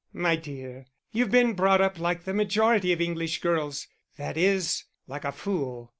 "My 0.13 0.35
dear, 0.35 0.87
you've 1.11 1.29
been 1.29 1.53
brought 1.53 1.79
up 1.79 1.99
like 1.99 2.23
the 2.23 2.33
majority 2.33 2.91
of 2.91 2.99
English 3.01 3.39
girls 3.39 3.85
that 4.17 4.35
is, 4.35 4.85
like 5.07 5.23
a 5.25 5.31
fool." 5.31 5.89